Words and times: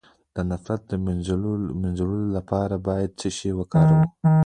د 0.35 0.37
نفرت 0.49 0.81
د 0.91 0.93
مینځلو 1.81 2.19
لپاره 2.35 2.75
باید 2.87 3.11
څه 3.19 3.27
شی 3.37 3.51
وکاروم؟ 3.59 4.03